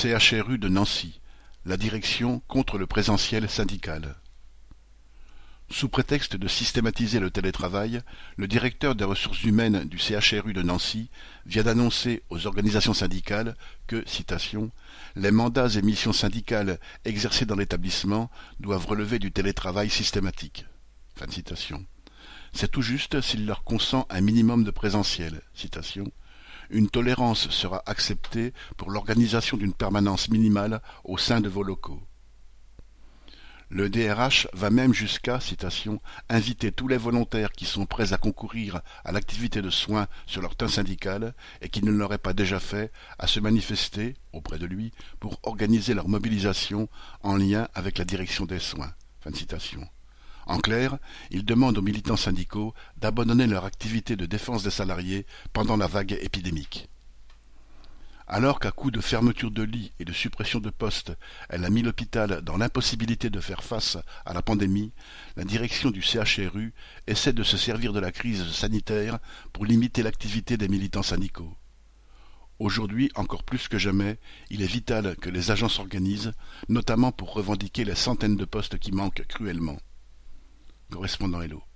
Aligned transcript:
CHRU 0.00 0.56
de 0.56 0.70
Nancy, 0.70 1.20
la 1.66 1.76
direction 1.76 2.40
contre 2.48 2.78
le 2.78 2.86
présentiel 2.86 3.50
syndical. 3.50 4.16
Sous 5.68 5.90
prétexte 5.90 6.36
de 6.36 6.48
systématiser 6.48 7.20
le 7.20 7.30
télétravail, 7.30 8.00
le 8.38 8.48
directeur 8.48 8.94
des 8.94 9.04
ressources 9.04 9.42
humaines 9.42 9.84
du 9.84 9.98
CHRU 9.98 10.54
de 10.54 10.62
Nancy 10.62 11.10
vient 11.44 11.64
d'annoncer 11.64 12.22
aux 12.30 12.46
organisations 12.46 12.94
syndicales 12.94 13.54
que, 13.88 14.02
citation, 14.08 14.70
les 15.16 15.30
mandats 15.30 15.68
et 15.68 15.82
missions 15.82 16.14
syndicales 16.14 16.80
exercés 17.04 17.44
dans 17.44 17.56
l'établissement 17.56 18.30
doivent 18.58 18.86
relever 18.86 19.18
du 19.18 19.32
télétravail 19.32 19.90
systématique. 19.90 20.64
Fin 21.14 21.30
citation. 21.30 21.84
C'est 22.54 22.70
tout 22.70 22.80
juste 22.80 23.20
s'il 23.20 23.44
leur 23.44 23.64
consent 23.64 24.06
un 24.08 24.22
minimum 24.22 24.64
de 24.64 24.70
présentiel. 24.70 25.42
Citation. 25.52 26.10
Une 26.70 26.88
tolérance 26.88 27.50
sera 27.50 27.82
acceptée 27.86 28.52
pour 28.76 28.90
l'organisation 28.90 29.56
d'une 29.56 29.72
permanence 29.72 30.28
minimale 30.28 30.80
au 31.04 31.18
sein 31.18 31.40
de 31.40 31.48
vos 31.48 31.64
locaux. 31.64 32.00
Le 33.72 33.88
DRH 33.88 34.48
va 34.52 34.70
même 34.70 34.92
jusqu'à, 34.92 35.38
citation, 35.38 36.00
inviter 36.28 36.72
tous 36.72 36.88
les 36.88 36.96
volontaires 36.96 37.52
qui 37.52 37.64
sont 37.64 37.86
prêts 37.86 38.12
à 38.12 38.18
concourir 38.18 38.80
à 39.04 39.12
l'activité 39.12 39.62
de 39.62 39.70
soins 39.70 40.08
sur 40.26 40.42
leur 40.42 40.56
temps 40.56 40.66
syndical 40.66 41.34
et 41.60 41.68
qui 41.68 41.84
ne 41.84 41.92
l'auraient 41.92 42.18
pas 42.18 42.32
déjà 42.32 42.58
fait 42.58 42.90
à 43.20 43.28
se 43.28 43.38
manifester 43.38 44.16
auprès 44.32 44.58
de 44.58 44.66
lui 44.66 44.92
pour 45.20 45.38
organiser 45.44 45.94
leur 45.94 46.08
mobilisation 46.08 46.88
en 47.22 47.36
lien 47.36 47.68
avec 47.74 47.98
la 47.98 48.04
direction 48.04 48.44
des 48.44 48.58
soins. 48.58 48.92
Fin 49.20 49.30
de 49.30 49.36
citation. 49.36 49.88
En 50.46 50.58
clair, 50.58 50.98
il 51.30 51.44
demande 51.44 51.78
aux 51.78 51.82
militants 51.82 52.16
syndicaux 52.16 52.74
d'abandonner 52.96 53.46
leur 53.46 53.64
activité 53.64 54.16
de 54.16 54.26
défense 54.26 54.62
des 54.62 54.70
salariés 54.70 55.26
pendant 55.52 55.76
la 55.76 55.86
vague 55.86 56.18
épidémique. 56.20 56.88
Alors 58.32 58.60
qu'à 58.60 58.70
coup 58.70 58.92
de 58.92 59.00
fermeture 59.00 59.50
de 59.50 59.64
lits 59.64 59.90
et 59.98 60.04
de 60.04 60.12
suppression 60.12 60.60
de 60.60 60.70
postes, 60.70 61.12
elle 61.48 61.64
a 61.64 61.68
mis 61.68 61.82
l'hôpital 61.82 62.42
dans 62.42 62.56
l'impossibilité 62.56 63.28
de 63.28 63.40
faire 63.40 63.64
face 63.64 63.98
à 64.24 64.32
la 64.32 64.40
pandémie, 64.40 64.92
la 65.34 65.42
direction 65.42 65.90
du 65.90 66.00
CHRU 66.00 66.72
essaie 67.08 67.32
de 67.32 67.42
se 67.42 67.56
servir 67.56 67.92
de 67.92 67.98
la 67.98 68.12
crise 68.12 68.46
sanitaire 68.52 69.18
pour 69.52 69.66
limiter 69.66 70.04
l'activité 70.04 70.56
des 70.56 70.68
militants 70.68 71.02
syndicaux. 71.02 71.56
Aujourd'hui, 72.60 73.10
encore 73.16 73.42
plus 73.42 73.66
que 73.66 73.78
jamais, 73.78 74.16
il 74.48 74.62
est 74.62 74.66
vital 74.66 75.16
que 75.16 75.28
les 75.28 75.50
agents 75.50 75.68
s'organisent, 75.68 76.32
notamment 76.68 77.10
pour 77.10 77.32
revendiquer 77.32 77.84
les 77.84 77.96
centaines 77.96 78.36
de 78.36 78.44
postes 78.44 78.78
qui 78.78 78.92
manquent 78.92 79.24
cruellement. 79.26 79.78
Correspondant 80.90 81.42
Hello. 81.44 81.69